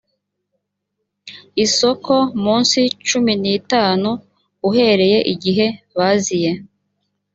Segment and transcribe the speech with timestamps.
[1.63, 4.09] isoko mu minsi cumi n itanu
[4.67, 6.51] uhereye igihe baziye